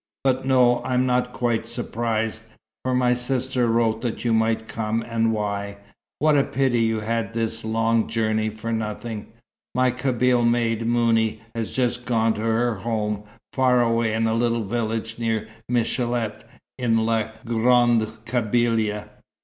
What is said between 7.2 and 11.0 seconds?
this long journey for nothing. My Kabyle maid,